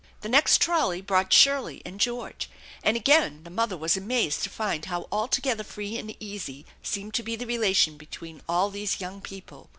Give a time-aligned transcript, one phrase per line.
[0.21, 2.49] The next trolley brought Shirley and George,
[2.81, 7.21] and again the mother was amazed to find how altogether free and easy seemed to
[7.21, 9.69] be the relation between all these young people.